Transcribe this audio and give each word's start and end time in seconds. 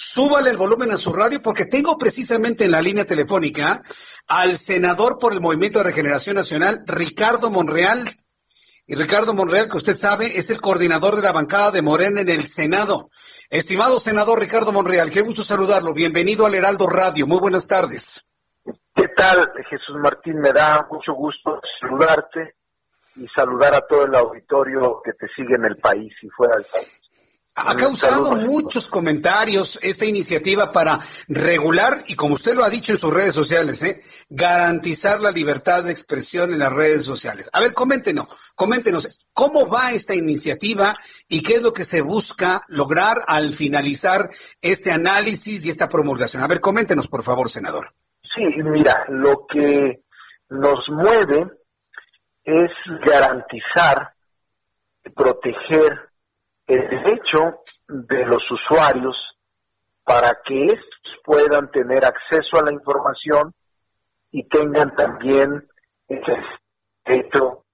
Súbale 0.00 0.50
el 0.50 0.56
volumen 0.56 0.92
a 0.92 0.96
su 0.96 1.12
radio 1.12 1.42
porque 1.42 1.66
tengo 1.66 1.98
precisamente 1.98 2.66
en 2.66 2.70
la 2.70 2.80
línea 2.80 3.04
telefónica 3.04 3.82
al 4.28 4.54
senador 4.54 5.18
por 5.18 5.32
el 5.32 5.40
Movimiento 5.40 5.80
de 5.80 5.86
Regeneración 5.86 6.36
Nacional, 6.36 6.84
Ricardo 6.86 7.50
Monreal. 7.50 8.08
Y 8.86 8.94
Ricardo 8.94 9.34
Monreal, 9.34 9.68
que 9.68 9.76
usted 9.76 9.94
sabe, 9.94 10.38
es 10.38 10.50
el 10.50 10.60
coordinador 10.60 11.16
de 11.16 11.22
la 11.22 11.32
bancada 11.32 11.72
de 11.72 11.82
Morena 11.82 12.20
en 12.20 12.28
el 12.28 12.42
Senado. 12.42 13.10
Estimado 13.50 13.98
senador 13.98 14.38
Ricardo 14.38 14.70
Monreal, 14.70 15.10
qué 15.10 15.22
gusto 15.22 15.42
saludarlo. 15.42 15.92
Bienvenido 15.92 16.46
al 16.46 16.54
Heraldo 16.54 16.86
Radio. 16.86 17.26
Muy 17.26 17.40
buenas 17.40 17.66
tardes. 17.66 18.32
¿Qué 18.94 19.08
tal, 19.16 19.50
Jesús 19.68 19.96
Martín? 19.96 20.38
Me 20.38 20.52
da 20.52 20.86
mucho 20.92 21.12
gusto 21.12 21.60
saludarte 21.80 22.54
y 23.16 23.26
saludar 23.34 23.74
a 23.74 23.80
todo 23.80 24.04
el 24.04 24.14
auditorio 24.14 25.02
que 25.04 25.12
te 25.14 25.26
sigue 25.34 25.56
en 25.56 25.64
el 25.64 25.74
país 25.74 26.14
y 26.22 26.28
fuera 26.28 26.54
del 26.54 26.66
país. 26.72 26.97
Ha 27.66 27.74
causado 27.76 28.36
muchos 28.36 28.88
comentarios 28.88 29.78
esta 29.82 30.06
iniciativa 30.06 30.70
para 30.70 30.98
regular 31.28 32.04
y 32.06 32.14
como 32.14 32.34
usted 32.34 32.54
lo 32.54 32.62
ha 32.62 32.70
dicho 32.70 32.92
en 32.92 32.98
sus 32.98 33.12
redes 33.12 33.34
sociales, 33.34 33.82
¿eh? 33.82 34.02
garantizar 34.28 35.20
la 35.20 35.30
libertad 35.30 35.84
de 35.84 35.90
expresión 35.90 36.52
en 36.52 36.60
las 36.60 36.72
redes 36.72 37.04
sociales. 37.04 37.50
A 37.52 37.60
ver, 37.60 37.74
coméntenos, 37.74 38.28
coméntenos, 38.54 39.26
¿cómo 39.32 39.68
va 39.68 39.92
esta 39.92 40.14
iniciativa 40.14 40.94
y 41.28 41.42
qué 41.42 41.54
es 41.54 41.62
lo 41.62 41.72
que 41.72 41.84
se 41.84 42.00
busca 42.00 42.62
lograr 42.68 43.18
al 43.26 43.52
finalizar 43.52 44.28
este 44.60 44.92
análisis 44.92 45.66
y 45.66 45.70
esta 45.70 45.88
promulgación? 45.88 46.42
A 46.42 46.48
ver, 46.48 46.60
coméntenos, 46.60 47.08
por 47.08 47.22
favor, 47.22 47.50
senador. 47.50 47.92
Sí, 48.34 48.44
mira, 48.62 49.04
lo 49.08 49.46
que 49.46 50.02
nos 50.50 50.88
mueve 50.88 51.50
es 52.44 52.70
garantizar, 53.04 54.14
proteger 55.14 56.07
el 56.68 56.88
derecho 56.88 57.60
de 57.88 58.24
los 58.26 58.42
usuarios 58.50 59.16
para 60.04 60.38
que 60.44 60.66
estos 60.66 61.18
puedan 61.24 61.70
tener 61.70 62.04
acceso 62.04 62.58
a 62.58 62.62
la 62.62 62.72
información 62.72 63.52
y 64.30 64.46
tengan 64.48 64.94
también 64.94 65.68
ese 66.08 66.36
derecho 67.04 67.64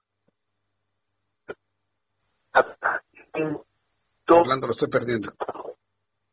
Hablando, 4.27 4.69
lo 4.69 4.73
estoy 4.73 4.89
perdiendo. 4.89 5.33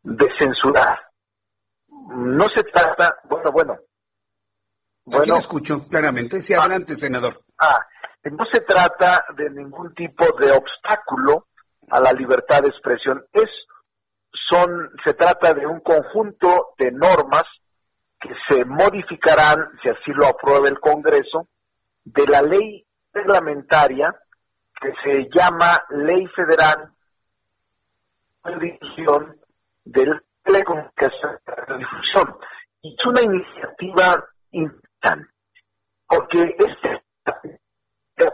de 0.03 0.28
censurar. 0.40 1.00
No 1.90 2.48
se 2.50 2.64
trata, 2.64 3.18
bueno, 3.23 3.52
bueno. 3.52 3.78
Aquí 5.12 5.30
lo 5.30 5.38
escucho 5.38 5.88
claramente. 5.88 6.42
Sí, 6.42 6.53
adelante, 6.53 6.96
senador. 6.96 7.42
Ah, 7.58 7.80
no 8.23 8.46
se 8.52 8.62
trata 8.62 9.25
de 9.36 9.50
ningún 9.50 9.94
tipo 9.96 10.25
de 10.40 10.52
obstáculo 10.52 11.48
a 11.92 12.00
la 12.00 12.14
libertad 12.14 12.61
de 12.61 12.70
expresión. 12.70 13.25
Es, 13.34 13.50
son, 14.31 14.92
se 15.03 15.14
trata 15.14 15.53
de 15.53 15.66
un 15.67 15.80
conjunto 15.81 16.73
de 16.78 16.92
normas 16.92 17.44
que 18.20 18.30
se 18.50 18.66
modificarán, 18.66 19.59
si 19.81 19.89
así 19.89 20.12
lo 20.14 20.28
aprueba 20.28 20.67
el 20.67 20.80
Congreso, 20.80 21.47
de 22.03 22.25
la 22.28 22.41
ley 22.41 22.85
reglamentaria 23.13 24.16
que 24.79 24.94
se 25.03 25.29
llama 25.34 25.84
Ley 25.90 26.25
Federal 26.28 26.91
de 29.84 30.22
Telecomunicación 30.44 31.40
y 31.68 31.78
Difusión. 31.78 32.38
Es 32.81 33.06
una 33.06 33.22
iniciativa 33.22 34.25
importante, 34.52 35.29
porque 36.08 36.56
este 36.58 37.03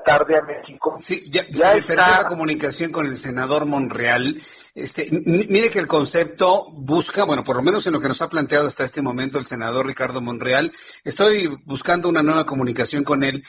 tarde 0.06 0.38
a 0.38 0.42
México. 0.42 0.96
Sí, 0.98 1.30
ya, 1.30 1.46
se 1.46 1.84
perdió 1.84 1.96
la 1.96 2.26
comunicación 2.28 2.92
con 2.92 3.06
el 3.06 3.18
senador 3.18 3.66
Monreal. 3.66 4.42
Este, 4.76 5.08
mire 5.12 5.70
que 5.70 5.80
el 5.80 5.88
concepto 5.88 6.72
busca, 6.72 7.24
bueno, 7.26 7.44
por 7.44 7.56
lo 7.56 7.64
menos 7.64 7.88
en 7.88 7.94
lo 7.94 8.00
que 8.00 8.08
nos 8.08 8.22
ha 8.22 8.30
planteado 8.30 8.68
hasta 8.68 8.84
este 8.84 9.02
momento 9.02 9.40
el 9.40 9.46
senador 9.46 9.88
Ricardo 9.88 10.22
Monreal, 10.22 10.72
estoy 11.04 11.50
buscando 11.66 12.10
una 12.10 12.24
nueva 12.24 12.46
comunicación 12.46 13.04
con 13.04 13.24
él. 13.24 13.44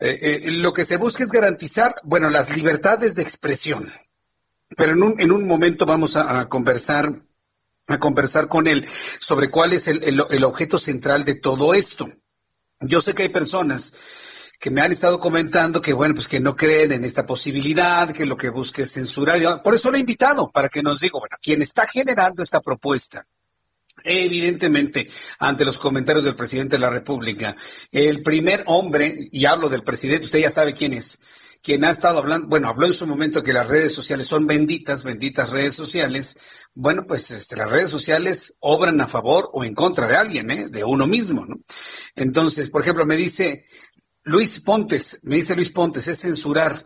Eh, 0.00 0.18
eh, 0.20 0.50
lo 0.50 0.72
que 0.72 0.84
se 0.84 0.96
busca 0.96 1.22
es 1.22 1.30
garantizar, 1.30 1.94
bueno, 2.02 2.28
las 2.28 2.56
libertades 2.56 3.14
de 3.14 3.22
expresión. 3.22 3.92
Pero 4.76 4.92
en 4.92 5.02
un, 5.02 5.20
en 5.20 5.30
un 5.30 5.46
momento 5.46 5.86
vamos 5.86 6.16
a, 6.16 6.40
a 6.40 6.48
conversar 6.48 7.12
a 7.88 7.98
conversar 7.98 8.48
con 8.48 8.66
él 8.66 8.86
sobre 9.20 9.50
cuál 9.50 9.72
es 9.72 9.88
el, 9.88 10.02
el, 10.04 10.24
el 10.30 10.44
objeto 10.44 10.78
central 10.78 11.24
de 11.24 11.34
todo 11.34 11.74
esto. 11.74 12.08
Yo 12.80 13.00
sé 13.00 13.14
que 13.14 13.24
hay 13.24 13.28
personas 13.28 13.94
que 14.64 14.70
me 14.70 14.80
han 14.80 14.92
estado 14.92 15.20
comentando 15.20 15.78
que, 15.78 15.92
bueno, 15.92 16.14
pues 16.14 16.26
que 16.26 16.40
no 16.40 16.56
creen 16.56 16.92
en 16.92 17.04
esta 17.04 17.26
posibilidad, 17.26 18.10
que 18.10 18.24
lo 18.24 18.34
que 18.34 18.48
busca 18.48 18.82
es 18.82 18.92
censurar. 18.92 19.60
Por 19.62 19.74
eso 19.74 19.90
lo 19.90 19.98
he 19.98 20.00
invitado, 20.00 20.48
para 20.48 20.70
que 20.70 20.82
nos 20.82 21.00
diga, 21.00 21.18
bueno, 21.18 21.36
quien 21.42 21.60
está 21.60 21.86
generando 21.86 22.42
esta 22.42 22.60
propuesta, 22.62 23.26
Evidentemente, 24.02 25.08
ante 25.38 25.66
los 25.66 25.78
comentarios 25.78 26.24
del 26.24 26.34
presidente 26.34 26.76
de 26.76 26.80
la 26.80 26.90
República, 26.90 27.54
el 27.92 28.22
primer 28.22 28.64
hombre, 28.66 29.28
y 29.30 29.44
hablo 29.44 29.68
del 29.68 29.82
presidente, 29.82 30.24
usted 30.24 30.40
ya 30.40 30.50
sabe 30.50 30.72
quién 30.72 30.94
es, 30.94 31.20
quien 31.62 31.84
ha 31.84 31.90
estado 31.90 32.18
hablando, 32.18 32.48
bueno, 32.48 32.68
habló 32.68 32.86
en 32.86 32.92
su 32.94 33.06
momento 33.06 33.42
que 33.42 33.52
las 33.52 33.68
redes 33.68 33.92
sociales 33.92 34.26
son 34.26 34.46
benditas, 34.46 35.04
benditas 35.04 35.50
redes 35.50 35.74
sociales. 35.74 36.36
Bueno, 36.74 37.04
pues 37.06 37.30
este, 37.30 37.56
las 37.56 37.70
redes 37.70 37.88
sociales 37.90 38.56
obran 38.60 39.00
a 39.00 39.08
favor 39.08 39.48
o 39.52 39.64
en 39.64 39.74
contra 39.74 40.08
de 40.08 40.16
alguien, 40.16 40.50
¿eh? 40.50 40.68
de 40.68 40.84
uno 40.84 41.06
mismo, 41.06 41.46
¿no? 41.46 41.56
Entonces, 42.16 42.68
por 42.70 42.82
ejemplo, 42.82 43.06
me 43.06 43.16
dice 43.16 43.64
Luis 44.24 44.60
Pontes, 44.60 45.20
me 45.24 45.36
dice 45.36 45.54
Luis 45.54 45.70
Pontes, 45.70 46.08
es 46.08 46.20
censurar. 46.20 46.84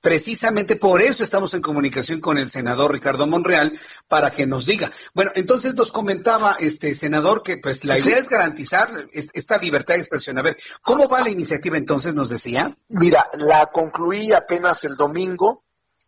Precisamente 0.00 0.76
por 0.76 1.02
eso 1.02 1.22
estamos 1.22 1.52
en 1.52 1.60
comunicación 1.60 2.20
con 2.20 2.38
el 2.38 2.48
senador 2.48 2.90
Ricardo 2.90 3.26
Monreal 3.26 3.78
para 4.08 4.30
que 4.30 4.46
nos 4.46 4.64
diga. 4.64 4.90
Bueno, 5.12 5.30
entonces 5.34 5.74
nos 5.74 5.92
comentaba 5.92 6.56
este 6.58 6.94
senador 6.94 7.42
que 7.42 7.58
pues 7.58 7.84
la 7.84 7.98
idea 7.98 8.16
es 8.16 8.30
garantizar 8.30 8.88
esta 9.12 9.58
libertad 9.58 9.94
de 9.94 10.00
expresión. 10.00 10.38
A 10.38 10.42
ver, 10.42 10.56
¿cómo 10.80 11.06
va 11.06 11.20
la 11.20 11.28
iniciativa 11.28 11.76
entonces? 11.76 12.14
Nos 12.14 12.30
decía. 12.30 12.74
Mira, 12.88 13.28
la 13.34 13.66
concluí 13.66 14.32
apenas 14.32 14.84
el 14.84 14.96
domingo. 14.96 15.64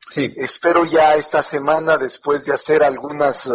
Sí. 0.09 0.33
Espero 0.39 0.87
ya 0.87 1.15
esta 1.15 1.43
semana, 1.43 1.99
después 1.99 2.47
de 2.47 2.55
hacer 2.55 2.83
algunas 2.83 3.47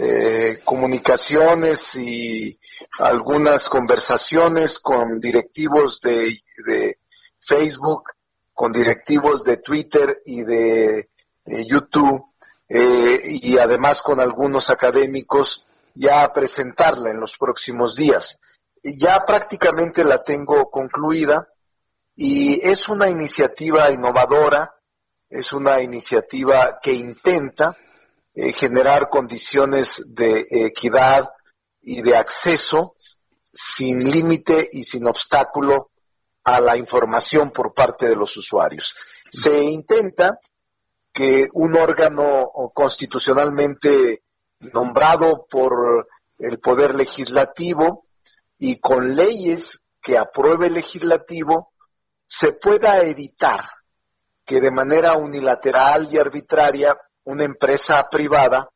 eh, 0.00 0.60
comunicaciones 0.64 1.96
y 1.96 2.56
algunas 3.00 3.68
conversaciones 3.68 4.78
con 4.78 5.18
directivos 5.18 6.00
de, 6.00 6.40
de 6.68 6.98
Facebook, 7.40 8.12
con 8.54 8.70
directivos 8.70 9.42
de 9.42 9.56
Twitter 9.56 10.22
y 10.24 10.44
de, 10.44 11.08
YouTube, 11.66 12.26
eh, 12.68 13.20
y 13.24 13.58
además 13.58 14.00
con 14.00 14.20
algunos 14.20 14.70
académicos, 14.70 15.66
ya 15.94 16.32
presentarla 16.32 17.10
en 17.10 17.18
los 17.18 17.36
próximos 17.36 17.96
días. 17.96 18.38
Ya 18.84 19.26
prácticamente 19.26 20.04
la 20.04 20.22
tengo 20.22 20.70
concluida 20.70 21.48
y 22.14 22.60
es 22.62 22.88
una 22.88 23.08
iniciativa 23.08 23.90
innovadora, 23.90 24.76
es 25.28 25.52
una 25.52 25.80
iniciativa 25.82 26.78
que 26.80 26.92
intenta 26.92 27.76
eh, 28.40 28.52
generar 28.52 29.08
condiciones 29.08 30.00
de 30.06 30.46
equidad 30.48 31.28
y 31.82 32.02
de 32.02 32.16
acceso 32.16 32.94
sin 33.52 34.08
límite 34.08 34.68
y 34.72 34.84
sin 34.84 35.08
obstáculo 35.08 35.90
a 36.44 36.60
la 36.60 36.76
información 36.76 37.50
por 37.50 37.74
parte 37.74 38.08
de 38.08 38.14
los 38.14 38.36
usuarios. 38.36 38.94
Se 39.28 39.64
intenta 39.64 40.38
que 41.12 41.48
un 41.52 41.76
órgano 41.76 42.52
constitucionalmente 42.72 44.22
nombrado 44.72 45.44
por 45.50 46.06
el 46.38 46.60
Poder 46.60 46.94
Legislativo 46.94 48.06
y 48.56 48.78
con 48.78 49.16
leyes 49.16 49.82
que 50.00 50.16
apruebe 50.16 50.68
el 50.68 50.74
legislativo 50.74 51.72
se 52.24 52.52
pueda 52.52 53.02
evitar 53.02 53.68
que 54.44 54.60
de 54.60 54.70
manera 54.70 55.14
unilateral 55.14 56.08
y 56.12 56.18
arbitraria 56.18 56.96
una 57.28 57.44
empresa 57.44 58.08
privada 58.08 58.70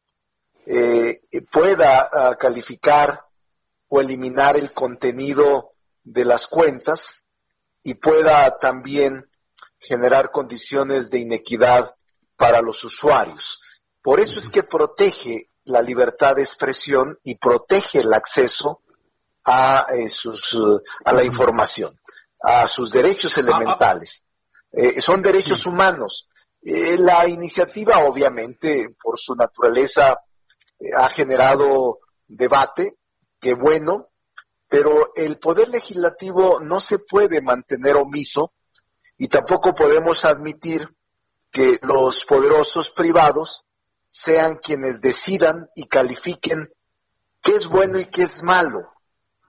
eh, 0.67 1.23
pueda 1.51 2.11
uh, 2.13 2.39
calificar 2.39 3.25
o 3.89 3.99
eliminar 3.99 4.59
el 4.59 4.73
contenido 4.73 5.73
de 6.05 6.27
las 6.27 6.49
cuentas 6.49 7.25
y 7.83 7.95
pueda 7.95 8.59
también 8.59 9.27
generar 9.79 10.31
condiciones 10.31 11.11
de 11.11 11.21
inequidad 11.21 11.95
para 12.37 12.61
los 12.61 12.85
usuarios. 12.85 13.61
Por 14.03 14.21
eso 14.21 14.39
es 14.39 14.51
que 14.51 14.63
protege 14.63 15.49
la 15.65 15.81
libertad 15.81 16.37
de 16.37 16.43
expresión 16.43 17.19
y 17.25 17.37
protege 17.37 18.01
el 18.01 18.13
acceso 18.13 18.83
a, 19.45 19.87
eh, 19.95 20.11
sus, 20.11 20.61
a 21.05 21.13
la 21.13 21.25
información, 21.25 21.99
a 22.43 22.69
sus 22.69 22.91
derechos 22.91 23.39
elementales. 23.39 24.27
Eh, 24.73 25.01
son 25.01 25.23
derechos 25.23 25.65
humanos. 25.65 26.29
Eh, 26.63 26.97
la 26.99 27.27
iniciativa, 27.29 27.99
obviamente, 28.05 28.95
por 29.03 29.19
su 29.19 29.35
naturaleza, 29.35 30.21
ha 30.97 31.09
generado 31.09 32.01
debate, 32.27 32.97
que 33.41 33.55
bueno, 33.55 34.11
pero 34.69 35.13
el 35.15 35.39
poder 35.39 35.69
legislativo 35.69 36.61
no 36.61 36.81
se 36.81 36.99
puede 36.99 37.41
mantener 37.41 37.97
omiso 37.97 38.53
y 39.19 39.29
tampoco 39.29 39.75
podemos 39.75 40.25
admitir 40.25 40.89
que 41.51 41.79
los 41.83 42.25
poderosos 42.25 42.91
privados 42.91 43.67
sean 44.09 44.57
quienes 44.57 45.01
decidan 45.01 45.69
y 45.75 45.87
califiquen 45.87 46.73
qué 47.43 47.57
es 47.57 47.67
bueno 47.67 47.99
y 47.99 48.07
qué 48.07 48.23
es 48.23 48.43
malo, 48.43 48.93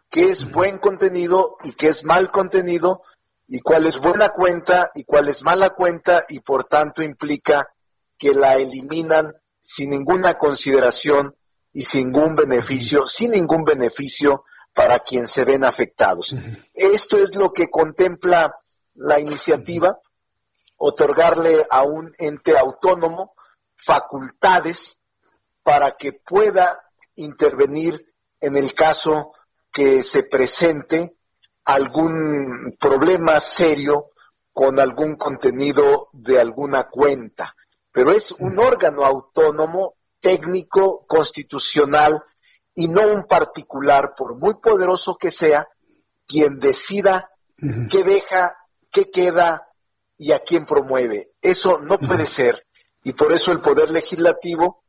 qué 0.09 0.31
es 0.31 0.51
buen 0.51 0.77
contenido 0.79 1.57
y 1.63 1.73
qué 1.73 1.87
es 1.87 2.03
mal 2.03 2.31
contenido, 2.31 3.03
y 3.53 3.59
cuál 3.59 3.85
es 3.85 3.99
buena 3.99 4.29
cuenta 4.29 4.89
y 4.95 5.03
cuál 5.03 5.29
es 5.29 5.43
mala 5.43 5.69
cuenta, 5.75 6.25
y 6.27 6.39
por 6.39 6.63
tanto 6.63 7.03
implica 7.03 7.71
que 8.17 8.33
la 8.33 8.55
eliminan 8.55 9.31
sin 9.61 9.91
ninguna 9.91 10.39
consideración 10.39 11.35
y 11.71 11.85
sin 11.85 12.11
ningún 12.11 12.35
beneficio, 12.35 13.05
sin 13.05 13.29
ningún 13.29 13.63
beneficio 13.63 14.43
para 14.73 14.97
quien 14.97 15.27
se 15.27 15.45
ven 15.45 15.63
afectados. 15.63 16.33
Esto 16.73 17.17
es 17.17 17.35
lo 17.35 17.53
que 17.53 17.69
contempla 17.69 18.55
la 18.95 19.19
iniciativa, 19.19 19.99
otorgarle 20.77 21.67
a 21.69 21.83
un 21.83 22.11
ente 22.17 22.57
autónomo 22.57 23.35
facultades 23.75 24.99
para 25.61 25.95
que 25.95 26.13
pueda 26.13 26.89
intervenir 27.17 28.15
en 28.39 28.57
el 28.57 28.73
caso 28.73 29.31
que 29.71 30.03
se 30.03 30.23
presente 30.23 31.17
algún 31.65 32.75
problema 32.79 33.39
serio 33.39 34.11
con 34.51 34.79
algún 34.79 35.15
contenido 35.15 36.09
de 36.13 36.39
alguna 36.39 36.89
cuenta. 36.89 37.55
Pero 37.91 38.11
es 38.11 38.31
un 38.31 38.57
órgano 38.59 39.05
autónomo, 39.05 39.95
técnico, 40.19 41.05
constitucional 41.07 42.23
y 42.75 42.87
no 42.87 43.07
un 43.07 43.25
particular, 43.25 44.13
por 44.15 44.35
muy 44.35 44.55
poderoso 44.55 45.17
que 45.17 45.31
sea, 45.31 45.67
quien 46.25 46.59
decida 46.59 47.29
qué 47.91 48.03
deja, 48.03 48.57
qué 48.91 49.11
queda 49.11 49.67
y 50.17 50.31
a 50.31 50.39
quién 50.39 50.65
promueve. 50.65 51.33
Eso 51.41 51.79
no 51.79 51.97
puede 51.97 52.25
ser 52.25 52.65
y 53.03 53.13
por 53.13 53.33
eso 53.33 53.51
el 53.51 53.61
Poder 53.61 53.89
Legislativo 53.91 54.83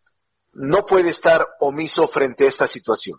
no 0.53 0.87
puede 0.87 1.11
estar 1.11 1.47
omiso 1.61 2.07
frente 2.07 2.45
a 2.45 2.49
esta 2.49 2.69
situación. 2.69 3.19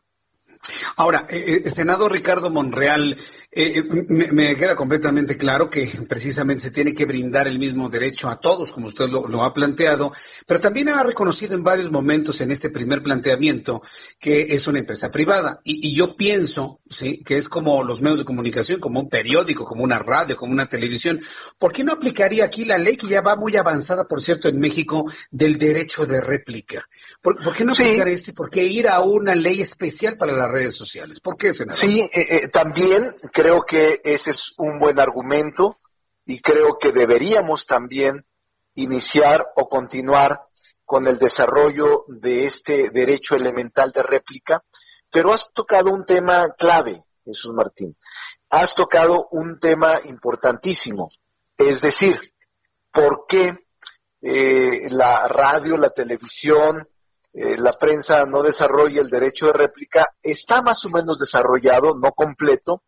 Ahora, 0.98 1.26
eh, 1.30 1.62
eh 1.66 1.70
senador 1.70 2.12
Ricardo 2.12 2.50
Monreal, 2.50 3.18
eh, 3.52 3.78
eh, 3.78 4.06
me, 4.10 4.56
queda 4.56 4.76
completamente 4.76 5.38
claro 5.38 5.70
que 5.70 5.90
precisamente 6.08 6.64
se 6.64 6.72
tiene 6.72 6.94
que 6.94 7.06
brindar 7.06 7.48
el 7.48 7.60
mismo 7.60 7.90
derecho 7.90 8.30
a 8.30 8.40
todos, 8.40 8.72
como 8.72 8.88
usted 8.88 9.10
lo, 9.10 9.44
ha 9.44 9.54
planteado, 9.54 10.12
pero 10.46 10.60
también 10.60 10.90
ha 10.90 11.04
reconocido 11.04 11.56
en 11.56 11.64
varios 11.64 11.92
momentos 11.92 12.42
en 12.42 12.52
este 12.52 12.70
primer 12.70 13.02
planteamiento 13.02 13.82
que 14.20 14.48
es 14.50 14.68
una 14.68 14.80
empresa 14.80 15.12
privada. 15.12 15.62
Y, 15.64 15.88
y 15.88 15.96
yo 15.96 16.16
pienso, 16.16 16.80
sí, 16.90 17.20
que 17.26 17.38
es 17.38 17.50
como 17.50 17.84
los 17.84 18.02
medios 18.02 18.20
de 18.20 18.26
comunicación, 18.26 18.80
como 18.80 19.02
un 19.02 19.10
periódico, 19.10 19.66
como 19.66 19.84
una 19.84 20.00
radio, 20.00 20.36
como 20.36 20.54
una 20.54 20.68
televisión. 20.68 21.22
¿Por 21.58 21.74
qué 21.74 21.84
no 21.84 21.94
aplicaría 21.94 22.46
aquí 22.46 22.66
la 22.66 22.78
ley 22.78 22.96
que 22.96 23.08
ya 23.08 23.22
va 23.22 23.36
muy 23.36 23.56
avanzada, 23.56 24.06
por 24.06 24.22
cierto, 24.22 24.48
en 24.48 24.60
México, 24.60 25.10
del 25.32 25.58
derecho 25.58 26.06
de 26.06 26.22
réplica? 26.22 26.88
¿Por, 27.22 27.38
qué 27.54 27.66
no 27.66 27.74
aplicar 27.74 28.08
esto 28.08 28.32
y 28.32 28.34
por 28.34 28.50
qué 28.50 28.66
ir 28.66 28.88
a 28.88 29.00
una 29.02 29.36
ley 29.36 29.62
especial 29.62 30.18
para 30.18 30.34
las 30.34 30.50
redes 30.50 30.76
sociales? 30.76 30.85
¿Por 31.22 31.38
qué? 31.38 31.54
Sí, 31.54 32.02
eh, 32.02 32.10
eh, 32.14 32.48
también 32.50 33.16
creo 33.32 33.64
que 33.64 34.02
ese 34.04 34.32
es 34.32 34.54
un 34.58 34.80
buen 34.80 35.00
argumento 35.00 35.78
y 36.26 36.40
creo 36.42 36.78
que 36.78 36.92
deberíamos 36.92 37.66
también 37.66 38.26
iniciar 38.76 39.48
o 39.56 39.70
continuar 39.70 40.42
con 40.84 41.08
el 41.08 41.18
desarrollo 41.18 42.06
de 42.08 42.46
este 42.46 42.90
derecho 42.90 43.36
elemental 43.36 43.92
de 43.92 44.04
réplica, 44.04 44.64
pero 45.12 45.34
has 45.34 45.52
tocado 45.52 45.92
un 45.92 46.06
tema 46.06 46.50
clave, 46.58 47.04
Jesús 47.24 47.54
Martín. 47.54 47.98
Has 48.50 48.76
tocado 48.76 49.28
un 49.32 49.60
tema 49.60 50.00
importantísimo, 50.06 51.10
es 51.58 51.82
decir, 51.82 52.20
¿por 52.92 53.26
qué 53.28 53.66
eh, 54.22 54.88
la 54.92 55.28
radio, 55.28 55.78
la 55.78 55.90
televisión, 55.90 56.88
eh, 57.38 57.58
la 57.58 57.74
prensa 57.74 58.26
no 58.26 58.42
desarrolla 58.42 59.02
el 59.02 59.10
derecho 59.10 59.48
de 59.48 59.54
réplica, 59.54 60.16
está 60.24 60.62
más 60.62 60.86
o 60.86 60.90
menos 60.90 61.20
desarrollado, 61.20 61.94
no 61.94 62.14
completo, 62.14 62.84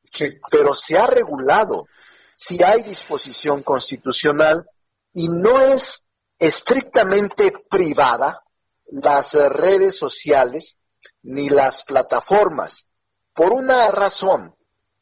pero 0.50 0.74
se 0.74 0.98
ha 0.98 1.06
regulado. 1.06 1.88
Si 2.34 2.64
hay 2.64 2.82
disposición 2.84 3.62
constitucional 3.62 4.66
y 5.12 5.28
no 5.28 5.60
es 5.60 6.06
estrictamente 6.40 7.52
privada 7.70 8.46
las 8.86 9.34
redes 9.34 9.98
sociales 9.98 10.78
ni 11.24 11.50
las 11.50 11.84
plataformas, 11.84 12.88
por 13.34 13.52
una 13.52 13.92
razón, 13.92 14.56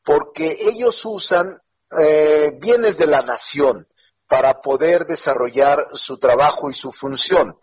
porque 0.03 0.57
ellos 0.59 1.05
usan 1.05 1.61
eh, 1.99 2.57
bienes 2.59 2.97
de 2.97 3.05
la 3.05 3.21
nación 3.21 3.87
para 4.27 4.59
poder 4.59 5.05
desarrollar 5.05 5.89
su 5.93 6.17
trabajo 6.17 6.71
y 6.71 6.73
su 6.73 6.91
función 6.91 7.59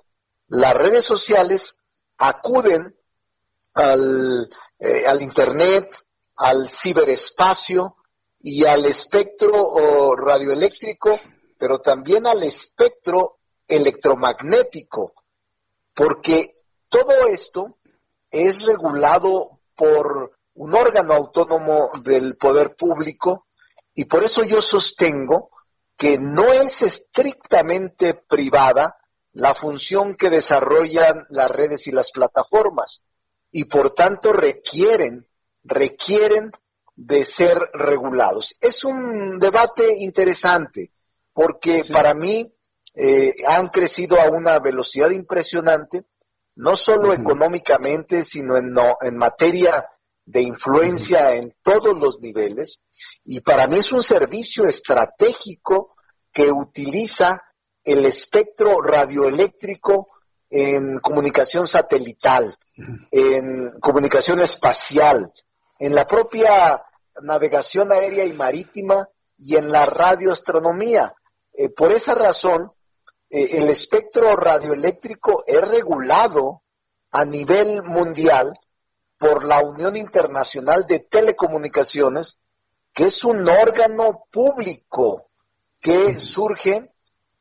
las 0.53 0.75
redes 0.75 1.07
sociales 1.07 1.81
acuden 2.19 2.95
al, 3.73 4.51
eh, 4.79 5.07
al 5.07 5.23
Internet, 5.23 5.89
al 6.37 6.69
ciberespacio 6.69 7.97
y 8.39 8.67
al 8.67 8.85
espectro 8.85 10.15
radioeléctrico, 10.15 11.19
pero 11.57 11.81
también 11.81 12.27
al 12.27 12.43
espectro 12.43 13.39
electromagnético, 13.67 15.15
porque 15.95 16.59
todo 16.91 17.29
esto 17.29 17.79
es 18.31 18.67
regulado 18.67 19.61
por 19.75 20.39
un 20.55 20.75
órgano 20.75 21.15
autónomo 21.15 21.91
del 22.03 22.37
poder 22.37 22.77
público 22.77 23.47
y 23.95 24.05
por 24.05 24.23
eso 24.23 24.45
yo 24.45 24.61
sostengo 24.61 25.51
que 25.97 26.19
no 26.19 26.53
es 26.53 26.83
estrictamente 26.83 28.13
privada 28.13 28.99
la 29.33 29.55
función 29.55 30.17
que 30.17 30.31
desarrollan 30.31 31.27
las 31.31 31.51
redes 31.51 31.87
y 31.87 31.93
las 31.93 32.11
plataformas 32.11 33.03
y 33.51 33.65
por 33.65 33.91
tanto 33.95 34.33
requieren, 34.33 35.27
requieren 35.65 36.51
de 36.95 37.25
ser 37.25 37.59
regulados. 37.73 38.57
Es 38.61 38.85
un 38.85 39.39
debate 39.39 39.97
interesante 39.99 40.93
porque 41.33 41.83
para 41.91 42.15
mí 42.15 42.53
eh, 42.95 43.35
han 43.47 43.69
crecido 43.69 44.21
a 44.21 44.29
una 44.29 44.59
velocidad 44.59 45.11
impresionante, 45.11 46.05
no 46.57 46.77
solo 46.77 47.15
económicamente, 47.15 48.23
sino 48.23 48.57
en, 48.57 48.73
no, 48.73 48.99
en 49.01 49.17
materia 49.17 49.87
de 50.25 50.43
influencia 50.43 51.35
en 51.35 51.55
todos 51.63 51.99
los 51.99 52.21
niveles. 52.21 52.83
Y 53.25 53.41
para 53.41 53.67
mí 53.67 53.79
es 53.79 53.93
un 53.93 54.03
servicio 54.03 54.67
estratégico 54.67 55.97
que 56.31 56.51
utiliza 56.53 57.43
el 57.85 58.07
espectro 58.07 58.81
radioeléctrico 58.81 60.07
en 60.51 60.99
comunicación 61.01 61.67
satelital, 61.67 62.55
en 63.11 63.71
comunicación 63.81 64.41
espacial, 64.41 65.33
en 65.79 65.95
la 65.95 66.07
propia 66.07 66.85
navegación 67.23 67.91
aérea 67.91 68.25
y 68.25 68.33
marítima 68.35 69.09
y 69.39 69.57
en 69.57 69.71
la 69.71 69.87
radioastronomía. 69.87 71.15
Eh, 71.55 71.71
por 71.71 71.93
esa 71.93 72.15
razón, 72.15 72.73
eh, 73.31 73.49
el 73.53 73.71
espectro 73.71 74.37
radioeléctrico 74.37 75.45
es 75.47 75.61
regulado 75.61 76.63
a 77.11 77.25
nivel 77.25 77.83
mundial 77.83 78.53
por 79.19 79.45
la 79.45 79.61
Unión 79.61 79.97
Internacional 79.97 80.87
de 80.87 81.01
Telecomunicaciones, 81.01 82.39
que 82.93 83.05
es 83.05 83.25
un 83.25 83.49
órgano 83.49 84.25
público 84.31 85.31
que 85.81 86.15
surge 86.19 86.92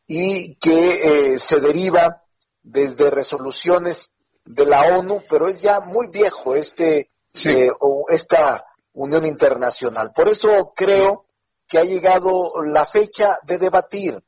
y 0.07 0.55
que 0.55 1.33
eh, 1.33 1.39
se 1.39 1.59
deriva 1.59 2.23
desde 2.63 3.09
resoluciones 3.09 4.13
de 4.45 4.65
la 4.65 4.97
ONU, 4.97 5.23
pero 5.29 5.47
es 5.47 5.61
ya 5.61 5.79
muy 5.79 6.07
viejo 6.07 6.55
este 6.55 7.11
eh, 7.45 7.71
o 7.79 8.05
esta 8.09 8.65
unión 8.93 9.25
internacional. 9.25 10.11
Por 10.13 10.27
eso 10.27 10.73
creo 10.75 11.25
que 11.67 11.77
ha 11.77 11.83
llegado 11.83 12.53
la 12.63 12.85
fecha 12.85 13.39
de 13.43 13.57
debatir, 13.57 14.21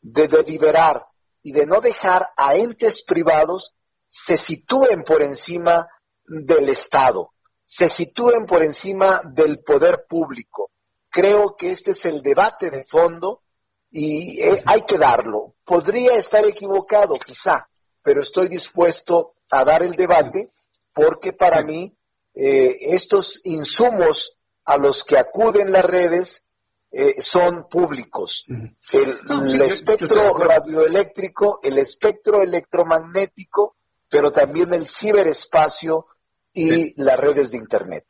de 0.00 0.26
deliberar 0.26 1.06
y 1.42 1.52
de 1.52 1.66
no 1.66 1.80
dejar 1.80 2.28
a 2.36 2.56
entes 2.56 3.02
privados 3.02 3.74
se 4.08 4.36
sitúen 4.36 5.04
por 5.04 5.22
encima 5.22 5.86
del 6.24 6.68
Estado, 6.70 7.32
se 7.64 7.88
sitúen 7.88 8.46
por 8.46 8.62
encima 8.62 9.20
del 9.24 9.60
poder 9.60 10.06
público. 10.08 10.70
Creo 11.10 11.54
que 11.56 11.70
este 11.70 11.92
es 11.92 12.04
el 12.06 12.22
debate 12.22 12.70
de 12.70 12.84
fondo 12.84 13.42
y 13.90 14.40
eh, 14.42 14.62
hay 14.66 14.82
que 14.82 14.98
darlo. 14.98 15.54
Podría 15.64 16.14
estar 16.14 16.44
equivocado, 16.44 17.14
quizá, 17.14 17.68
pero 18.02 18.22
estoy 18.22 18.48
dispuesto 18.48 19.34
a 19.50 19.64
dar 19.64 19.82
el 19.82 19.92
debate 19.92 20.50
porque 20.92 21.32
para 21.32 21.62
mí 21.62 21.96
eh, 22.34 22.76
estos 22.80 23.40
insumos 23.44 24.38
a 24.64 24.76
los 24.76 25.04
que 25.04 25.16
acuden 25.16 25.72
las 25.72 25.84
redes 25.84 26.42
eh, 26.90 27.20
son 27.20 27.68
públicos. 27.68 28.44
El, 28.92 29.60
espectro 29.62 30.36
radioeléctrico, 30.38 31.60
el 31.62 31.78
espectro 31.78 32.42
electromagnético, 32.42 33.76
pero 34.08 34.32
también 34.32 34.72
el 34.72 34.88
ciberespacio 34.88 36.06
y 36.54 37.00
las 37.02 37.18
redes 37.18 37.50
de 37.50 37.58
Internet. 37.58 38.04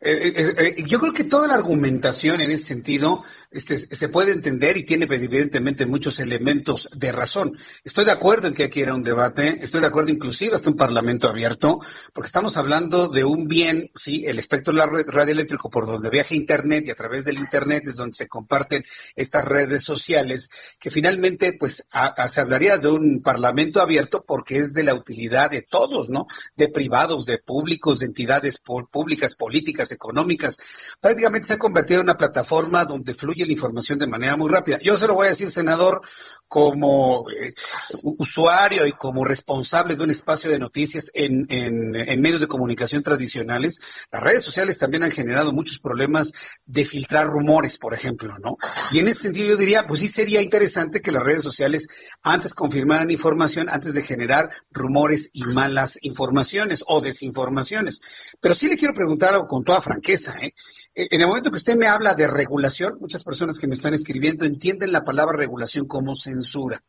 Eh, 0.00 0.32
eh, 0.36 0.54
eh, 0.58 0.84
yo 0.86 1.00
creo 1.00 1.12
que 1.12 1.24
toda 1.24 1.48
la 1.48 1.54
argumentación 1.54 2.40
en 2.40 2.52
ese 2.52 2.68
sentido 2.68 3.24
este, 3.50 3.76
se 3.78 4.08
puede 4.08 4.30
entender 4.30 4.76
y 4.76 4.84
tiene 4.84 5.06
evidentemente 5.10 5.86
muchos 5.86 6.20
elementos 6.20 6.88
de 6.94 7.10
razón. 7.10 7.58
Estoy 7.82 8.04
de 8.04 8.12
acuerdo 8.12 8.46
en 8.46 8.54
que 8.54 8.64
aquí 8.64 8.80
era 8.80 8.94
un 8.94 9.02
debate, 9.02 9.58
estoy 9.60 9.80
de 9.80 9.88
acuerdo 9.88 10.12
inclusive 10.12 10.54
hasta 10.54 10.70
un 10.70 10.76
parlamento 10.76 11.28
abierto, 11.28 11.80
porque 12.12 12.28
estamos 12.28 12.56
hablando 12.56 13.08
de 13.08 13.24
un 13.24 13.48
bien, 13.48 13.90
sí, 13.96 14.24
el 14.24 14.38
espectro 14.38 14.72
radioeléctrico 14.72 15.68
por 15.68 15.86
donde 15.86 16.10
viaja 16.10 16.34
Internet 16.34 16.84
y 16.86 16.90
a 16.90 16.94
través 16.94 17.24
del 17.24 17.38
Internet 17.38 17.82
es 17.88 17.96
donde 17.96 18.14
se 18.14 18.28
comparten 18.28 18.84
estas 19.16 19.44
redes 19.44 19.82
sociales, 19.82 20.50
que 20.78 20.92
finalmente 20.92 21.56
pues 21.58 21.88
se 22.28 22.40
hablaría 22.40 22.78
de 22.78 22.88
un 22.88 23.20
parlamento 23.20 23.80
abierto 23.80 24.24
porque 24.24 24.58
es 24.58 24.74
de 24.74 24.84
la 24.84 24.94
utilidad 24.94 25.50
de 25.50 25.62
todos, 25.62 26.08
¿no? 26.08 26.26
De 26.54 26.68
privados, 26.68 27.26
de 27.26 27.38
públicos, 27.38 27.77
de 28.00 28.06
entidades 28.06 28.58
públicas, 28.90 29.34
políticas, 29.34 29.92
económicas. 29.92 30.58
Prácticamente 31.00 31.48
se 31.48 31.54
ha 31.54 31.58
convertido 31.58 32.00
en 32.00 32.06
una 32.06 32.16
plataforma 32.16 32.84
donde 32.84 33.14
fluye 33.14 33.46
la 33.46 33.52
información 33.52 33.98
de 33.98 34.06
manera 34.06 34.36
muy 34.36 34.50
rápida. 34.50 34.78
Yo 34.82 34.96
se 34.96 35.06
lo 35.06 35.14
voy 35.14 35.26
a 35.26 35.30
decir, 35.30 35.50
senador, 35.50 36.02
como 36.48 37.30
eh, 37.30 37.52
usuario 38.02 38.86
y 38.86 38.92
como 38.92 39.22
responsable 39.24 39.94
de 39.94 40.02
un 40.02 40.10
espacio 40.10 40.50
de 40.50 40.58
noticias 40.58 41.10
en, 41.14 41.46
en, 41.50 42.20
medios 42.20 42.40
de 42.40 42.46
comunicación 42.46 43.02
tradicionales, 43.02 43.80
las 44.10 44.22
redes 44.22 44.44
sociales 44.44 44.78
también 44.78 45.04
han 45.04 45.10
generado 45.10 45.52
muchos 45.52 45.78
problemas 45.78 46.32
de 46.64 46.86
filtrar 46.86 47.26
rumores, 47.26 47.76
por 47.76 47.92
ejemplo, 47.92 48.34
¿no? 48.38 48.56
Y 48.90 48.98
en 48.98 49.08
ese 49.08 49.24
sentido 49.24 49.50
yo 49.50 49.56
diría, 49.56 49.86
pues 49.86 50.00
sí 50.00 50.08
sería 50.08 50.40
interesante 50.40 51.00
que 51.00 51.12
las 51.12 51.22
redes 51.22 51.42
sociales 51.42 51.86
antes 52.22 52.54
confirmaran 52.54 53.10
información 53.10 53.68
antes 53.68 53.92
de 53.92 54.02
generar 54.02 54.48
rumores 54.70 55.30
y 55.34 55.44
malas 55.44 55.98
informaciones 56.02 56.82
o 56.86 57.02
Pero 58.40 58.54
sí 58.54 58.68
le 58.68 58.76
quiero 58.76 58.94
preguntar 58.94 59.34
algo 59.34 59.46
con 59.46 59.64
toda 59.64 59.80
franqueza, 59.80 60.36
¿eh? 60.40 60.52
En 60.94 61.20
el 61.20 61.28
momento 61.28 61.50
que 61.50 61.58
usted 61.58 61.76
me 61.76 61.86
habla 61.86 62.14
de 62.14 62.26
regulación, 62.26 62.98
muchas 63.00 63.22
personas 63.22 63.58
que 63.60 63.68
me 63.68 63.76
están 63.76 63.94
escribiendo 63.94 64.44
entienden 64.44 64.90
la 64.90 65.04
palabra 65.04 65.36
regulación 65.36 65.86
como 65.86 66.16
censura. 66.16 66.82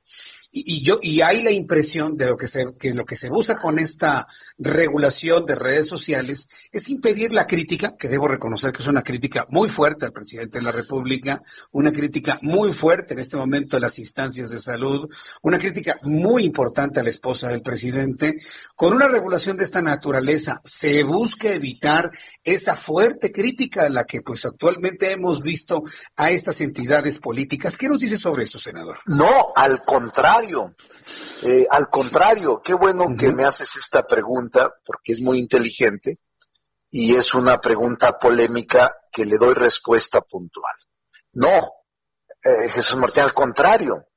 Y, 0.52 0.82
yo 0.82 0.98
y 1.00 1.22
hay 1.22 1.44
la 1.44 1.52
impresión 1.52 2.18
de 2.18 2.26
lo 2.26 2.36
que 2.36 2.48
se 2.48 2.66
que 2.80 2.96
lo 2.96 3.06
que 3.06 3.16
se 3.16 3.30
usa 3.30 3.58
con 3.58 3.78
esta 3.78 4.26
regulación 4.58 5.46
de 5.46 5.54
redes 5.54 5.88
sociales 5.88 6.50
es 6.72 6.90
impedir 6.90 7.32
la 7.32 7.46
crítica, 7.46 7.96
que 7.96 8.08
debo 8.08 8.28
reconocer 8.28 8.72
que 8.72 8.82
es 8.82 8.88
una 8.88 9.04
crítica 9.04 9.46
muy 9.50 9.70
fuerte 9.70 10.06
al 10.06 10.12
presidente 10.12 10.58
de 10.58 10.64
la 10.64 10.72
República, 10.72 11.40
una 11.72 11.92
crítica 11.92 12.40
muy 12.42 12.74
fuerte 12.74 13.14
en 13.14 13.20
este 13.20 13.38
momento 13.38 13.78
a 13.78 13.80
las 13.80 14.00
instancias 14.00 14.50
de 14.50 14.58
salud, 14.58 15.08
una 15.44 15.60
crítica 15.60 16.00
muy 16.02 16.46
importante 16.46 17.00
a 17.00 17.04
la 17.04 17.10
esposa 17.10 17.50
del 17.50 17.62
presidente. 17.62 18.40
Con 18.76 18.94
una 18.94 19.08
regulación 19.08 19.56
de 19.56 19.66
esta 19.66 19.84
naturaleza 19.84 20.62
se 20.64 21.04
busca 21.04 21.50
evitar 21.52 22.10
esa 22.44 22.76
fuerte 22.76 23.32
crítica 23.32 23.84
a 23.84 23.90
la 23.90 24.06
que 24.06 24.22
pues 24.22 24.46
actualmente 24.46 25.12
hemos 25.12 25.44
visto 25.44 25.84
a 26.16 26.32
estas 26.32 26.60
entidades 26.62 27.20
políticas. 27.20 27.78
¿Qué 27.78 27.88
nos 27.88 28.02
dice 28.02 28.18
sobre 28.18 28.46
eso, 28.46 28.60
senador? 28.60 28.98
No, 29.06 29.54
al 29.56 29.84
contrario 29.86 30.39
eh, 31.44 31.68
al 31.70 31.90
contrario, 31.90 32.62
qué 32.64 32.74
bueno 32.74 33.08
que 33.18 33.32
me 33.32 33.46
haces 33.46 33.76
esta 33.78 34.06
pregunta 34.06 34.74
porque 34.86 35.14
es 35.14 35.22
muy 35.22 35.40
inteligente 35.40 36.20
y 36.92 37.16
es 37.16 37.34
una 37.34 37.60
pregunta 37.60 38.18
polémica 38.18 38.96
que 39.12 39.26
le 39.26 39.38
doy 39.38 39.54
respuesta 39.54 40.22
puntual. 40.22 40.76
No, 41.34 41.72
eh, 42.44 42.70
Jesús 42.70 42.98
Martín, 42.98 43.24
al 43.24 43.34
contrario, 43.34 44.08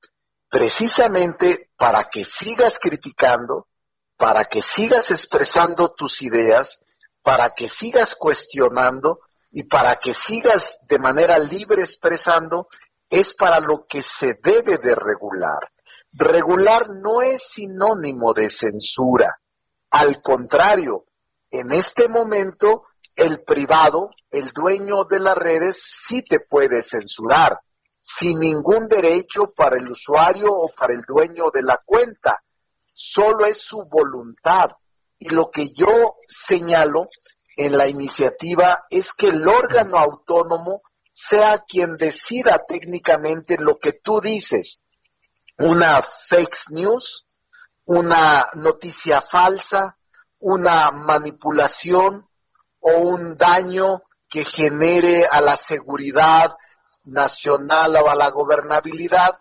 precisamente 0.48 1.70
para 1.76 2.08
que 2.08 2.24
sigas 2.24 2.78
criticando, 2.78 3.68
para 4.16 4.44
que 4.44 4.60
sigas 4.60 5.10
expresando 5.10 5.92
tus 5.92 6.22
ideas, 6.22 6.84
para 7.22 7.54
que 7.54 7.68
sigas 7.68 8.14
cuestionando 8.16 9.20
y 9.50 9.64
para 9.64 9.96
que 9.96 10.14
sigas 10.14 10.78
de 10.88 10.98
manera 10.98 11.38
libre 11.38 11.82
expresando, 11.82 12.68
es 13.10 13.34
para 13.34 13.60
lo 13.60 13.86
que 13.86 14.02
se 14.02 14.34
debe 14.42 14.78
de 14.78 14.94
regular. 14.94 15.71
Regular 16.14 16.88
no 16.90 17.22
es 17.22 17.42
sinónimo 17.42 18.34
de 18.34 18.50
censura. 18.50 19.40
Al 19.90 20.20
contrario, 20.20 21.06
en 21.50 21.72
este 21.72 22.08
momento 22.08 22.84
el 23.14 23.42
privado, 23.42 24.10
el 24.30 24.50
dueño 24.50 25.04
de 25.04 25.20
las 25.20 25.36
redes, 25.36 25.82
sí 25.82 26.22
te 26.22 26.40
puede 26.40 26.82
censurar, 26.82 27.60
sin 27.98 28.40
ningún 28.40 28.88
derecho 28.88 29.46
para 29.56 29.76
el 29.76 29.90
usuario 29.90 30.48
o 30.48 30.68
para 30.76 30.92
el 30.92 31.02
dueño 31.02 31.50
de 31.52 31.62
la 31.62 31.80
cuenta. 31.84 32.42
Solo 32.78 33.46
es 33.46 33.58
su 33.58 33.84
voluntad. 33.84 34.70
Y 35.18 35.30
lo 35.30 35.50
que 35.50 35.72
yo 35.72 36.16
señalo 36.28 37.08
en 37.56 37.78
la 37.78 37.86
iniciativa 37.86 38.84
es 38.90 39.12
que 39.12 39.28
el 39.28 39.46
órgano 39.46 39.96
autónomo 39.98 40.82
sea 41.10 41.62
quien 41.66 41.96
decida 41.96 42.64
técnicamente 42.66 43.56
lo 43.58 43.78
que 43.78 43.92
tú 43.92 44.20
dices 44.20 44.82
una 45.58 46.02
fake 46.02 46.70
news, 46.70 47.26
una 47.84 48.48
noticia 48.54 49.20
falsa, 49.22 49.96
una 50.38 50.90
manipulación 50.90 52.28
o 52.80 52.92
un 52.92 53.36
daño 53.36 54.02
que 54.28 54.44
genere 54.44 55.26
a 55.30 55.40
la 55.40 55.56
seguridad 55.56 56.54
nacional 57.04 57.96
o 57.96 58.08
a 58.08 58.14
la 58.14 58.30
gobernabilidad, 58.30 59.38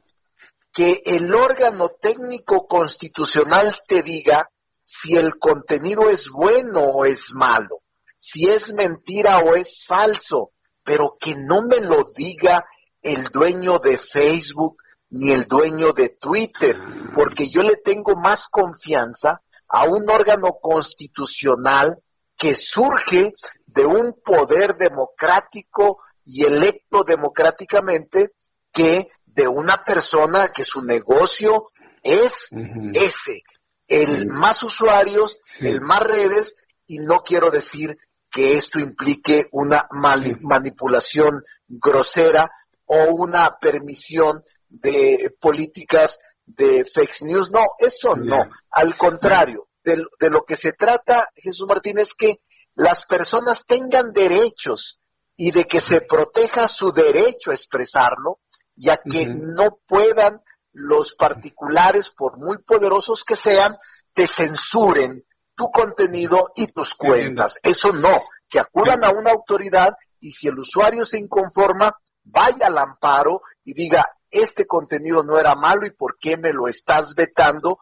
que 0.73 1.01
el 1.05 1.33
órgano 1.33 1.89
técnico 1.89 2.67
constitucional 2.67 3.77
te 3.87 4.03
diga 4.03 4.49
si 4.83 5.15
el 5.15 5.37
contenido 5.37 6.09
es 6.09 6.29
bueno 6.29 6.81
o 6.81 7.05
es 7.05 7.33
malo, 7.33 7.81
si 8.17 8.49
es 8.49 8.73
mentira 8.73 9.39
o 9.39 9.55
es 9.55 9.85
falso, 9.85 10.51
pero 10.83 11.17
que 11.19 11.35
no 11.35 11.61
me 11.61 11.79
lo 11.79 12.05
diga 12.15 12.65
el 13.01 13.25
dueño 13.25 13.79
de 13.79 13.97
Facebook, 13.97 14.77
ni 15.11 15.31
el 15.31 15.45
dueño 15.45 15.93
de 15.93 16.09
Twitter, 16.09 16.77
porque 17.13 17.49
yo 17.49 17.63
le 17.63 17.75
tengo 17.77 18.15
más 18.15 18.47
confianza 18.47 19.41
a 19.67 19.85
un 19.85 20.09
órgano 20.09 20.57
constitucional 20.61 22.01
que 22.35 22.55
surge 22.55 23.33
de 23.67 23.85
un 23.85 24.19
poder 24.23 24.75
democrático 24.75 25.99
y 26.25 26.43
electo 26.43 27.03
democráticamente 27.03 28.33
que 28.71 29.09
de 29.25 29.47
una 29.47 29.83
persona 29.83 30.51
que 30.51 30.63
su 30.63 30.83
negocio 30.83 31.69
es 32.03 32.49
ese, 32.93 33.43
el 33.87 34.27
más 34.27 34.63
usuarios, 34.63 35.39
el 35.59 35.81
más 35.81 36.01
redes, 36.01 36.55
y 36.87 36.99
no 36.99 37.21
quiero 37.21 37.51
decir 37.51 37.97
que 38.29 38.55
esto 38.55 38.79
implique 38.79 39.47
una 39.51 39.87
manipulación 39.91 41.43
grosera 41.67 42.51
o 42.85 43.03
una 43.13 43.57
permisión 43.57 44.43
de 44.71 45.35
políticas 45.39 46.19
de 46.45 46.85
fake 46.85 47.21
news. 47.23 47.51
No, 47.51 47.65
eso 47.79 48.15
no. 48.15 48.49
Al 48.71 48.95
contrario, 48.95 49.67
de, 49.83 50.03
de, 50.19 50.29
lo 50.29 50.43
que 50.45 50.55
se 50.55 50.73
trata, 50.73 51.29
Jesús 51.35 51.67
Martín, 51.67 51.99
es 51.99 52.13
que 52.13 52.41
las 52.75 53.05
personas 53.05 53.65
tengan 53.65 54.13
derechos 54.13 54.99
y 55.35 55.51
de 55.51 55.65
que 55.67 55.81
se 55.81 56.01
proteja 56.01 56.67
su 56.67 56.91
derecho 56.91 57.51
a 57.51 57.53
expresarlo, 57.53 58.39
ya 58.75 58.97
que 58.97 59.25
no 59.25 59.79
puedan 59.87 60.41
los 60.73 61.15
particulares, 61.15 62.11
por 62.11 62.37
muy 62.37 62.59
poderosos 62.59 63.23
que 63.25 63.35
sean, 63.35 63.77
te 64.13 64.27
censuren 64.27 65.25
tu 65.55 65.69
contenido 65.69 66.47
y 66.55 66.67
tus 66.67 66.95
cuentas. 66.95 67.59
Eso 67.61 67.91
no, 67.91 68.21
que 68.49 68.59
acudan 68.59 69.03
a 69.03 69.09
una 69.09 69.31
autoridad 69.31 69.95
y 70.19 70.31
si 70.31 70.47
el 70.47 70.59
usuario 70.59 71.05
se 71.05 71.19
inconforma, 71.19 71.91
vaya 72.23 72.67
al 72.67 72.77
amparo 72.77 73.41
y 73.63 73.73
diga, 73.73 74.09
este 74.31 74.65
contenido 74.65 75.23
no 75.23 75.37
era 75.37 75.55
malo 75.55 75.85
y 75.85 75.91
por 75.91 76.17
qué 76.17 76.37
me 76.37 76.53
lo 76.53 76.67
estás 76.67 77.15
vetando 77.15 77.79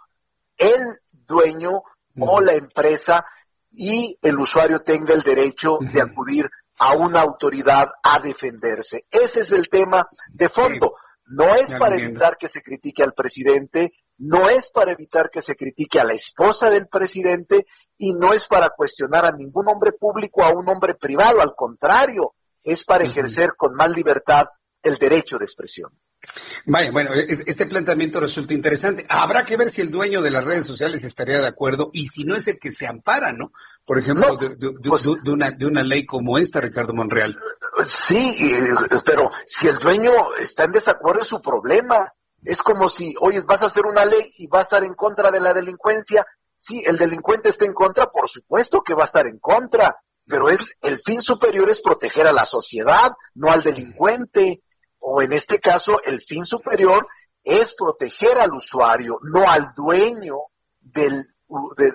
el 0.57 0.81
dueño 1.11 1.83
o 2.19 2.41
la 2.41 2.53
empresa 2.53 3.25
y 3.71 4.17
el 4.21 4.39
usuario 4.39 4.81
tenga 4.81 5.13
el 5.13 5.21
derecho 5.21 5.77
de 5.93 6.01
acudir 6.01 6.49
a 6.79 6.93
una 6.93 7.21
autoridad 7.21 7.89
a 8.03 8.19
defenderse. 8.19 9.05
Ese 9.11 9.41
es 9.41 9.51
el 9.51 9.69
tema 9.69 10.07
de 10.31 10.49
fondo. 10.49 10.95
no 11.27 11.53
es 11.53 11.75
para 11.75 11.95
evitar 11.95 12.37
que 12.37 12.49
se 12.49 12.63
critique 12.63 13.03
al 13.03 13.13
presidente, 13.13 13.93
no 14.17 14.49
es 14.49 14.71
para 14.71 14.91
evitar 14.91 15.29
que 15.29 15.43
se 15.43 15.55
critique 15.55 15.99
a 15.99 16.03
la 16.03 16.13
esposa 16.13 16.71
del 16.71 16.87
presidente 16.87 17.67
y 17.97 18.13
no 18.13 18.33
es 18.33 18.47
para 18.47 18.71
cuestionar 18.71 19.25
a 19.25 19.31
ningún 19.31 19.67
hombre 19.67 19.91
público 19.91 20.41
o 20.41 20.45
a 20.45 20.51
un 20.51 20.67
hombre 20.67 20.95
privado, 20.95 21.41
al 21.41 21.53
contrario, 21.53 22.33
es 22.63 22.83
para 22.83 23.03
ejercer 23.03 23.55
con 23.55 23.75
más 23.75 23.95
libertad 23.95 24.47
el 24.81 24.97
derecho 24.97 25.37
de 25.37 25.45
expresión. 25.45 25.91
Vaya, 26.65 26.91
bueno, 26.91 27.11
este 27.13 27.65
planteamiento 27.65 28.19
resulta 28.19 28.53
interesante. 28.53 29.05
Habrá 29.09 29.45
que 29.45 29.57
ver 29.57 29.71
si 29.71 29.81
el 29.81 29.89
dueño 29.89 30.21
de 30.21 30.31
las 30.31 30.43
redes 30.43 30.67
sociales 30.67 31.03
estaría 31.03 31.39
de 31.39 31.47
acuerdo 31.47 31.89
y 31.93 32.07
si 32.07 32.25
no 32.25 32.35
es 32.35 32.47
el 32.47 32.59
que 32.59 32.71
se 32.71 32.87
ampara, 32.87 33.31
¿no? 33.31 33.51
Por 33.85 33.97
ejemplo, 33.97 34.37
pues 34.37 35.03
de, 35.23 35.31
una, 35.31 35.51
de 35.51 35.65
una 35.65 35.83
ley 35.83 36.05
como 36.05 36.37
esta, 36.37 36.61
Ricardo 36.61 36.93
Monreal. 36.93 37.37
Sí, 37.85 38.35
pero 39.05 39.31
si 39.47 39.67
el 39.67 39.79
dueño 39.79 40.11
está 40.39 40.65
en 40.65 40.73
desacuerdo 40.73 41.21
es 41.21 41.27
su 41.27 41.41
problema. 41.41 42.13
Es 42.41 42.61
como 42.61 42.87
si, 42.87 43.13
oye, 43.19 43.41
vas 43.41 43.63
a 43.63 43.65
hacer 43.65 43.85
una 43.85 44.05
ley 44.05 44.31
y 44.37 44.47
va 44.47 44.59
a 44.59 44.63
estar 44.63 44.83
en 44.83 44.93
contra 44.93 45.29
de 45.31 45.41
la 45.41 45.53
delincuencia. 45.53 46.25
Sí, 46.55 46.83
el 46.85 46.97
delincuente 46.97 47.49
está 47.49 47.65
en 47.65 47.73
contra, 47.73 48.11
por 48.11 48.29
supuesto 48.29 48.81
que 48.81 48.93
va 48.93 49.01
a 49.01 49.05
estar 49.05 49.27
en 49.27 49.39
contra, 49.39 49.97
pero 50.25 50.49
es, 50.49 50.59
el 50.81 50.99
fin 50.99 51.21
superior 51.21 51.69
es 51.69 51.81
proteger 51.81 52.27
a 52.27 52.33
la 52.33 52.45
sociedad, 52.45 53.11
no 53.35 53.51
al 53.51 53.63
delincuente 53.63 54.61
o 54.99 55.21
en 55.21 55.33
este 55.33 55.59
caso 55.59 56.01
el 56.05 56.21
fin 56.21 56.45
superior 56.45 57.07
es 57.43 57.73
proteger 57.73 58.37
al 58.39 58.53
usuario, 58.53 59.19
no 59.23 59.49
al 59.49 59.73
dueño 59.75 60.35
del, 60.79 61.23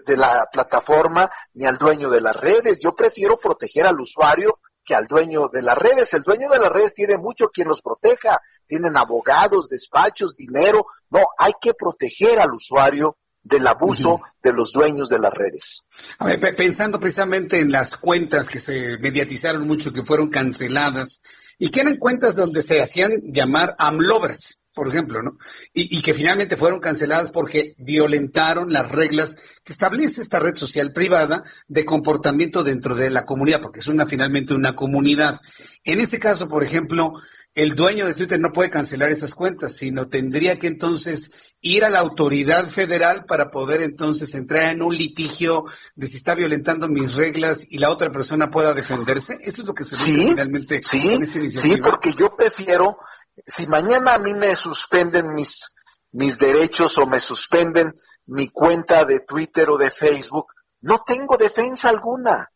de, 0.04 0.16
la 0.16 0.48
plataforma 0.50 1.30
ni 1.54 1.66
al 1.66 1.78
dueño 1.78 2.10
de 2.10 2.20
las 2.20 2.34
redes. 2.34 2.80
Yo 2.80 2.94
prefiero 2.94 3.38
proteger 3.38 3.86
al 3.86 4.00
usuario 4.00 4.58
que 4.84 4.94
al 4.94 5.06
dueño 5.06 5.48
de 5.48 5.62
las 5.62 5.76
redes. 5.76 6.12
El 6.14 6.22
dueño 6.22 6.48
de 6.48 6.58
las 6.58 6.70
redes 6.70 6.94
tiene 6.94 7.16
mucho 7.18 7.48
quien 7.48 7.68
los 7.68 7.82
proteja. 7.82 8.40
Tienen 8.66 8.96
abogados, 8.96 9.68
despachos, 9.68 10.36
dinero. 10.36 10.86
No, 11.10 11.20
hay 11.38 11.52
que 11.60 11.74
proteger 11.74 12.38
al 12.38 12.52
usuario 12.52 13.16
del 13.44 13.66
abuso 13.66 14.22
de 14.42 14.52
los 14.52 14.72
dueños 14.72 15.10
de 15.10 15.18
las 15.18 15.32
redes. 15.32 15.86
A 16.18 16.26
ver, 16.26 16.56
pensando 16.56 16.98
precisamente 16.98 17.60
en 17.60 17.70
las 17.70 17.96
cuentas 17.96 18.48
que 18.48 18.58
se 18.58 18.98
mediatizaron 18.98 19.66
mucho, 19.66 19.92
que 19.92 20.02
fueron 20.02 20.30
canceladas, 20.30 21.20
y 21.58 21.68
que 21.68 21.82
eran 21.82 21.96
cuentas 21.96 22.36
donde 22.36 22.62
se 22.62 22.80
hacían 22.80 23.12
llamar 23.26 23.76
amlovers, 23.78 24.62
por 24.72 24.88
ejemplo, 24.88 25.22
¿no? 25.22 25.36
Y, 25.72 26.02
que 26.02 26.14
finalmente 26.14 26.56
fueron 26.56 26.80
canceladas 26.80 27.30
porque 27.30 27.74
violentaron 27.78 28.72
las 28.72 28.90
reglas 28.90 29.36
que 29.62 29.72
establece 29.72 30.20
esta 30.20 30.40
red 30.40 30.56
social 30.56 30.92
privada 30.92 31.44
de 31.68 31.84
comportamiento 31.84 32.64
dentro 32.64 32.96
de 32.96 33.10
la 33.10 33.24
comunidad, 33.24 33.60
porque 33.60 33.78
es 33.78 33.86
una 33.86 34.04
finalmente 34.04 34.52
una 34.52 34.74
comunidad. 34.74 35.40
En 35.84 36.00
este 36.00 36.18
caso, 36.18 36.48
por 36.48 36.64
ejemplo, 36.64 37.12
el 37.54 37.76
dueño 37.76 38.06
de 38.06 38.14
Twitter 38.14 38.40
no 38.40 38.52
puede 38.52 38.68
cancelar 38.68 39.10
esas 39.10 39.34
cuentas, 39.34 39.76
sino 39.76 40.08
tendría 40.08 40.58
que 40.58 40.66
entonces 40.66 41.54
ir 41.60 41.84
a 41.84 41.88
la 41.88 42.00
autoridad 42.00 42.66
federal 42.66 43.24
para 43.26 43.50
poder 43.50 43.80
entonces 43.80 44.34
entrar 44.34 44.72
en 44.72 44.82
un 44.82 44.96
litigio 44.96 45.64
de 45.94 46.06
si 46.08 46.16
está 46.16 46.34
violentando 46.34 46.88
mis 46.88 47.14
reglas 47.14 47.66
y 47.70 47.78
la 47.78 47.90
otra 47.90 48.10
persona 48.10 48.50
pueda 48.50 48.74
defenderse. 48.74 49.34
Eso 49.42 49.62
es 49.62 49.68
lo 49.68 49.74
que 49.74 49.84
se 49.84 49.96
sí, 49.96 50.28
finalmente 50.30 50.82
sí, 50.84 51.16
esta 51.20 51.38
iniciativa. 51.38 51.74
Sí, 51.74 51.80
porque 51.80 52.12
yo 52.14 52.36
prefiero, 52.36 52.98
si 53.46 53.68
mañana 53.68 54.14
a 54.14 54.18
mí 54.18 54.34
me 54.34 54.56
suspenden 54.56 55.32
mis, 55.34 55.74
mis 56.10 56.38
derechos 56.38 56.98
o 56.98 57.06
me 57.06 57.20
suspenden 57.20 57.94
mi 58.26 58.48
cuenta 58.48 59.04
de 59.04 59.20
Twitter 59.20 59.70
o 59.70 59.78
de 59.78 59.92
Facebook, 59.92 60.46
no 60.80 61.04
tengo 61.06 61.36
defensa 61.36 61.88
alguna. 61.88 62.50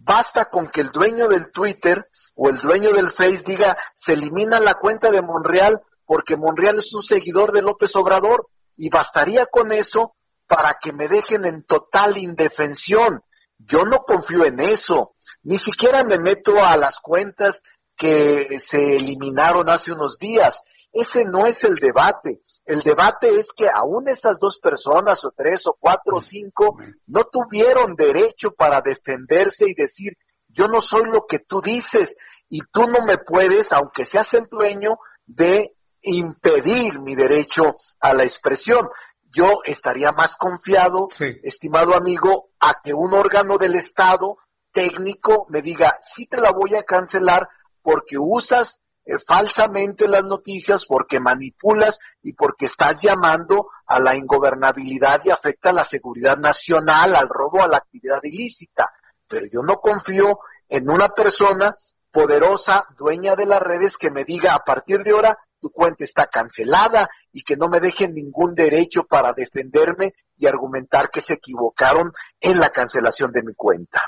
Basta 0.00 0.48
con 0.48 0.68
que 0.68 0.80
el 0.80 0.90
dueño 0.90 1.28
del 1.28 1.50
Twitter 1.50 2.08
o 2.36 2.48
el 2.48 2.58
dueño 2.58 2.92
del 2.92 3.10
Face 3.10 3.42
diga, 3.44 3.76
se 3.94 4.12
elimina 4.12 4.60
la 4.60 4.74
cuenta 4.74 5.10
de 5.10 5.22
Monreal 5.22 5.82
porque 6.06 6.36
Monreal 6.36 6.78
es 6.78 6.94
un 6.94 7.02
seguidor 7.02 7.52
de 7.52 7.62
López 7.62 7.94
Obrador 7.96 8.48
y 8.76 8.88
bastaría 8.90 9.46
con 9.46 9.72
eso 9.72 10.14
para 10.46 10.78
que 10.80 10.92
me 10.92 11.08
dejen 11.08 11.44
en 11.44 11.64
total 11.64 12.16
indefensión. 12.16 13.22
Yo 13.58 13.84
no 13.84 13.98
confío 13.98 14.44
en 14.44 14.60
eso, 14.60 15.16
ni 15.42 15.58
siquiera 15.58 16.04
me 16.04 16.16
meto 16.16 16.64
a 16.64 16.76
las 16.76 17.00
cuentas 17.00 17.62
que 17.96 18.58
se 18.60 18.96
eliminaron 18.96 19.68
hace 19.68 19.92
unos 19.92 20.18
días. 20.18 20.62
Ese 20.92 21.24
no 21.24 21.46
es 21.46 21.64
el 21.64 21.76
debate. 21.76 22.40
El 22.64 22.82
debate 22.82 23.38
es 23.38 23.52
que 23.52 23.68
aún 23.68 24.08
esas 24.08 24.38
dos 24.38 24.58
personas, 24.58 25.24
o 25.24 25.32
tres, 25.36 25.66
o 25.66 25.76
cuatro, 25.78 26.16
o 26.16 26.22
cinco, 26.22 26.78
no 27.06 27.24
tuvieron 27.24 27.94
derecho 27.94 28.52
para 28.52 28.80
defenderse 28.80 29.66
y 29.68 29.74
decir, 29.74 30.14
yo 30.48 30.66
no 30.66 30.80
soy 30.80 31.04
lo 31.10 31.26
que 31.26 31.40
tú 31.40 31.60
dices 31.60 32.16
y 32.48 32.60
tú 32.72 32.88
no 32.88 33.04
me 33.04 33.18
puedes, 33.18 33.72
aunque 33.72 34.04
seas 34.04 34.34
el 34.34 34.46
dueño, 34.50 34.98
de 35.26 35.76
impedir 36.02 37.00
mi 37.00 37.14
derecho 37.14 37.76
a 38.00 38.14
la 38.14 38.24
expresión. 38.24 38.88
Yo 39.30 39.60
estaría 39.64 40.10
más 40.12 40.36
confiado, 40.36 41.08
estimado 41.42 41.94
amigo, 41.94 42.50
a 42.60 42.80
que 42.82 42.94
un 42.94 43.12
órgano 43.12 43.58
del 43.58 43.74
Estado 43.74 44.38
técnico 44.72 45.46
me 45.50 45.60
diga, 45.60 45.98
sí 46.00 46.26
te 46.26 46.38
la 46.38 46.50
voy 46.50 46.74
a 46.74 46.84
cancelar 46.84 47.48
porque 47.82 48.16
usas 48.18 48.80
eh, 49.08 49.18
falsamente 49.18 50.06
las 50.06 50.24
noticias, 50.24 50.86
porque 50.86 51.18
manipulas 51.18 51.98
y 52.22 52.34
porque 52.34 52.66
estás 52.66 53.02
llamando 53.02 53.68
a 53.86 53.98
la 53.98 54.14
ingobernabilidad 54.14 55.22
y 55.24 55.30
afecta 55.30 55.70
a 55.70 55.72
la 55.72 55.84
seguridad 55.84 56.36
nacional, 56.36 57.16
al 57.16 57.28
robo, 57.28 57.62
a 57.62 57.68
la 57.68 57.78
actividad 57.78 58.20
ilícita 58.22 58.92
pero 59.28 59.46
yo 59.46 59.62
no 59.62 59.76
confío 59.76 60.40
en 60.68 60.90
una 60.90 61.08
persona 61.10 61.76
poderosa, 62.10 62.86
dueña 62.96 63.36
de 63.36 63.46
las 63.46 63.60
redes, 63.60 63.96
que 63.96 64.10
me 64.10 64.24
diga 64.24 64.54
a 64.54 64.64
partir 64.64 65.04
de 65.04 65.10
ahora 65.10 65.38
tu 65.60 65.70
cuenta 65.70 66.04
está 66.04 66.26
cancelada 66.26 67.08
y 67.32 67.42
que 67.42 67.56
no 67.56 67.68
me 67.68 67.80
dejen 67.80 68.14
ningún 68.14 68.54
derecho 68.54 69.04
para 69.04 69.32
defenderme 69.32 70.14
y 70.36 70.46
argumentar 70.46 71.10
que 71.10 71.20
se 71.20 71.34
equivocaron 71.34 72.12
en 72.40 72.58
la 72.58 72.70
cancelación 72.70 73.32
de 73.32 73.42
mi 73.42 73.54
cuenta. 73.54 74.02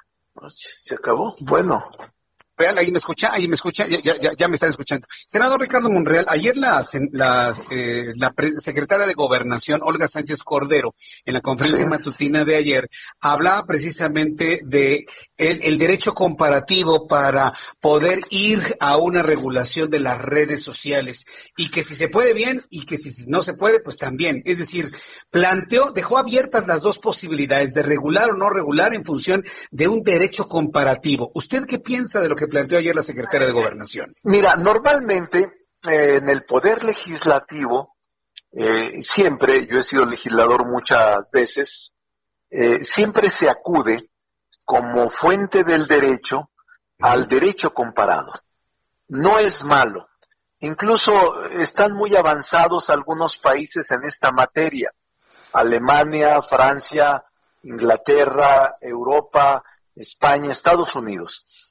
Se 0.49 0.95
acabó. 0.95 1.35
Bueno, 1.41 1.85
Vean, 2.61 2.77
ahí 2.77 2.91
me 2.93 2.99
escucha, 2.99 3.33
ahí 3.33 3.49
me 3.49 3.55
escucha, 3.55 3.87
ya, 3.87 3.99
ya, 4.03 4.33
ya 4.37 4.47
me 4.47 4.57
están 4.57 4.69
escuchando. 4.69 5.07
Senador 5.11 5.63
Ricardo 5.63 5.89
Monreal, 5.89 6.27
ayer 6.29 6.55
la, 6.59 6.85
la, 7.11 7.55
eh, 7.71 8.13
la 8.17 8.35
secretaria 8.59 9.07
de 9.07 9.15
Gobernación, 9.15 9.81
Olga 9.83 10.07
Sánchez 10.07 10.43
Cordero, 10.43 10.95
en 11.25 11.33
la 11.33 11.41
conferencia 11.41 11.87
matutina 11.87 12.45
de 12.45 12.57
ayer, 12.57 12.91
hablaba 13.19 13.65
precisamente 13.65 14.61
de 14.63 15.07
el, 15.39 15.63
el, 15.63 15.79
derecho 15.79 16.13
comparativo 16.13 17.09
para 17.09 17.55
poder 17.81 18.21
ir 18.29 18.77
a 18.79 18.99
una 18.99 19.23
regulación 19.23 19.89
de 19.89 20.01
las 20.01 20.21
redes 20.21 20.63
sociales 20.63 21.25
y 21.57 21.71
que 21.71 21.83
si 21.83 21.95
se 21.95 22.09
puede 22.09 22.35
bien 22.35 22.67
y 22.69 22.85
que 22.85 22.99
si 22.99 23.25
no 23.27 23.43
se 23.43 23.55
puede, 23.55 23.81
pues 23.81 23.97
también. 23.97 24.43
Es 24.45 24.59
decir, 24.59 24.93
planteó, 25.31 25.93
dejó 25.93 26.19
abiertas 26.19 26.67
las 26.67 26.83
dos 26.83 26.99
posibilidades 26.99 27.73
de 27.73 27.85
regular 27.85 28.31
o 28.31 28.37
no 28.37 28.51
regular 28.51 28.93
en 28.93 29.03
función 29.03 29.43
de 29.71 29.89
un 29.89 30.03
derecho 30.03 30.47
comparativo. 30.47 31.31
¿Usted 31.35 31.65
qué 31.65 31.79
piensa 31.79 32.21
de 32.21 32.29
lo 32.29 32.37
que 32.37 32.50
planteó 32.51 32.79
ayer 32.79 32.95
la 32.95 33.03
secretaria 33.03 33.47
de 33.47 33.53
Gobernación? 33.53 34.11
Mira, 34.25 34.57
normalmente 34.57 35.67
eh, 35.89 36.17
en 36.17 36.29
el 36.29 36.45
poder 36.45 36.85
legislativo, 36.85 37.97
eh, 38.53 39.01
siempre, 39.03 39.67
yo 39.67 39.79
he 39.79 39.83
sido 39.83 40.05
legislador 40.05 40.67
muchas 40.67 41.31
veces, 41.31 41.95
eh, 42.51 42.85
siempre 42.85 43.31
se 43.31 43.49
acude 43.49 44.11
como 44.67 45.09
fuente 45.11 45.65
del 45.65 45.87
derecho 45.87 46.51
al 47.01 47.29
derecho 47.29 47.73
comparado. 47.73 48.33
No 49.09 49.39
es 49.39 49.65
malo. 49.65 50.09
Incluso 50.61 51.49
están 51.51 51.95
muy 51.95 52.15
avanzados 52.15 52.91
algunos 52.91 53.39
países 53.39 53.91
en 53.93 54.05
esta 54.05 54.31
materia. 54.31 54.93
Alemania, 55.55 56.43
Francia, 56.43 57.25
Inglaterra, 57.63 58.77
Europa, 58.81 59.65
España, 59.97 60.51
Estados 60.51 60.95
Unidos. 60.95 61.70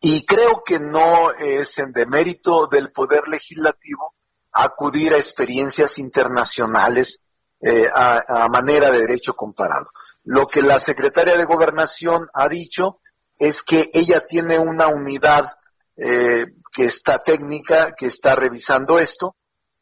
Y 0.00 0.24
creo 0.24 0.62
que 0.64 0.78
no 0.78 1.32
es 1.32 1.78
en 1.78 1.92
demérito 1.92 2.68
del 2.68 2.92
Poder 2.92 3.26
Legislativo 3.26 4.14
acudir 4.52 5.12
a 5.12 5.18
experiencias 5.18 5.98
internacionales 5.98 7.22
eh, 7.60 7.88
a, 7.92 8.48
manera 8.48 8.90
de 8.90 9.00
derecho 9.00 9.34
comparado. 9.34 9.88
Lo 10.24 10.46
que 10.46 10.62
la 10.62 10.78
secretaria 10.78 11.36
de 11.36 11.44
Gobernación 11.44 12.28
ha 12.32 12.48
dicho 12.48 13.00
es 13.38 13.62
que 13.62 13.90
ella 13.92 14.26
tiene 14.26 14.58
una 14.58 14.88
unidad 14.88 15.52
eh, 15.96 16.46
que 16.72 16.84
está 16.84 17.22
técnica, 17.22 17.92
que 17.96 18.06
está 18.06 18.36
revisando 18.36 18.98
esto. 18.98 19.36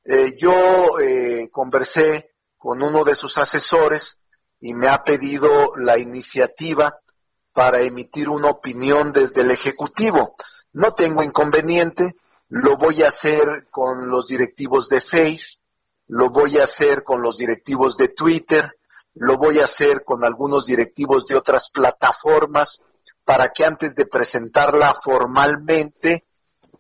Eh, 0.05 0.37
yo 0.39 0.95
conversé 1.51 2.35
con 2.57 2.83
uno 2.83 3.05
de 3.05 3.15
sus 3.15 3.37
asesores 3.39 4.21
y 4.61 4.73
me 4.73 4.89
ha 4.89 5.05
pedido 5.05 5.73
la 5.77 5.99
iniciativa 5.99 6.99
para 7.57 7.81
emitir 7.81 8.29
una 8.29 8.51
opinión 8.51 9.15
desde 9.15 9.41
el 9.41 9.51
Ejecutivo. 9.51 10.37
No 10.75 10.93
tengo 10.93 11.23
inconveniente, 11.23 12.17
lo 12.51 12.77
voy 12.77 13.03
a 13.03 13.09
hacer 13.09 13.69
con 13.71 14.11
los 14.11 14.27
directivos 14.27 14.91
de 14.91 15.01
Face, 15.01 15.61
lo 16.09 16.29
voy 16.29 16.59
a 16.59 16.65
hacer 16.65 17.03
con 17.03 17.23
los 17.23 17.39
directivos 17.39 17.97
de 17.97 18.09
Twitter, 18.09 18.79
lo 19.15 19.39
voy 19.39 19.61
a 19.61 19.65
hacer 19.65 20.05
con 20.05 20.23
algunos 20.23 20.67
directivos 20.67 21.27
de 21.27 21.35
otras 21.35 21.71
plataformas 21.71 22.83
para 23.25 23.49
que 23.49 23.65
antes 23.65 23.95
de 23.95 24.05
presentarla 24.05 25.01
formalmente 25.03 26.27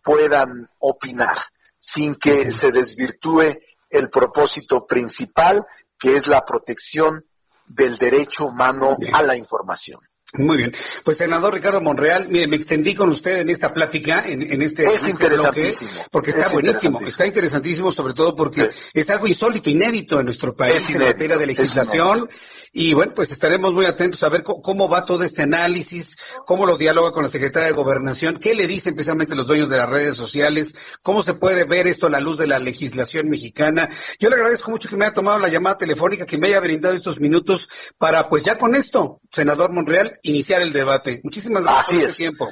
puedan 0.04 0.68
opinar, 0.80 1.38
sin 1.78 2.16
que 2.16 2.52
se 2.52 2.70
desvirtúe 2.70 3.60
el 3.88 4.10
propósito 4.10 4.86
principal, 4.86 5.66
que 5.98 6.18
es 6.18 6.26
la 6.26 6.44
protección 6.44 7.24
del 7.64 7.96
derecho 7.96 8.44
humano 8.44 8.94
a 9.14 9.22
la 9.22 9.36
información. 9.36 10.00
Muy 10.34 10.56
bien. 10.56 10.74
Pues, 11.04 11.18
senador 11.18 11.54
Ricardo 11.54 11.80
Monreal, 11.80 12.28
mire, 12.28 12.48
me 12.48 12.56
extendí 12.56 12.94
con 12.94 13.08
usted 13.08 13.38
en 13.38 13.48
esta 13.48 13.72
plática, 13.72 14.24
en, 14.26 14.42
en 14.42 14.60
este, 14.60 14.84
es 14.84 15.04
en 15.04 15.10
este 15.10 15.28
bloque, 15.28 15.72
porque 16.10 16.30
está 16.30 16.46
es 16.46 16.52
buenísimo, 16.52 17.00
está 17.00 17.26
interesantísimo, 17.26 17.92
sobre 17.92 18.12
todo 18.12 18.34
porque 18.34 18.68
es 18.92 19.10
algo 19.10 19.28
insólito, 19.28 19.70
inédito 19.70 20.18
en 20.18 20.26
nuestro 20.26 20.54
país 20.54 20.94
en 20.94 21.02
materia 21.02 21.38
de 21.38 21.46
legislación. 21.46 22.28
Y 22.72 22.92
bueno, 22.92 23.12
pues 23.14 23.32
estaremos 23.32 23.72
muy 23.72 23.86
atentos 23.86 24.22
a 24.24 24.28
ver 24.28 24.42
cómo, 24.42 24.88
va 24.88 25.06
todo 25.06 25.22
este 25.22 25.42
análisis, 25.42 26.18
cómo 26.44 26.66
lo 26.66 26.76
dialoga 26.76 27.12
con 27.12 27.22
la 27.22 27.30
Secretaría 27.30 27.68
de 27.68 27.72
Gobernación, 27.72 28.38
qué 28.38 28.54
le 28.54 28.66
dicen 28.66 28.94
precisamente 28.94 29.34
los 29.34 29.46
dueños 29.46 29.70
de 29.70 29.78
las 29.78 29.88
redes 29.88 30.16
sociales, 30.16 30.74
cómo 31.02 31.22
se 31.22 31.34
puede 31.34 31.64
ver 31.64 31.86
esto 31.86 32.08
a 32.08 32.10
la 32.10 32.20
luz 32.20 32.36
de 32.36 32.46
la 32.46 32.58
legislación 32.58 33.30
mexicana. 33.30 33.88
Yo 34.18 34.28
le 34.28 34.34
agradezco 34.34 34.70
mucho 34.70 34.90
que 34.90 34.96
me 34.96 35.06
haya 35.06 35.14
tomado 35.14 35.38
la 35.38 35.48
llamada 35.48 35.78
telefónica, 35.78 36.26
que 36.26 36.36
me 36.36 36.48
haya 36.48 36.60
brindado 36.60 36.94
estos 36.94 37.20
minutos 37.20 37.70
para, 37.96 38.28
pues 38.28 38.44
ya 38.44 38.58
con 38.58 38.74
esto, 38.74 39.22
senador 39.32 39.72
Monreal, 39.72 40.20
iniciar 40.28 40.62
el 40.62 40.72
debate. 40.72 41.20
Muchísimas 41.24 41.64
gracias 41.64 41.86
por 41.86 41.96
este 41.96 42.16
tiempo. 42.16 42.50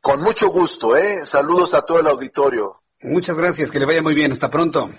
Con 0.00 0.20
mucho 0.20 0.48
gusto, 0.48 0.96
¿eh? 0.96 1.24
Saludos 1.24 1.74
a 1.74 1.82
todo 1.82 2.00
el 2.00 2.06
auditorio. 2.06 2.82
Muchas 3.02 3.36
gracias, 3.36 3.70
que 3.70 3.78
le 3.78 3.86
vaya 3.86 4.02
muy 4.02 4.14
bien. 4.14 4.32
Hasta 4.32 4.50
pronto. 4.50 4.90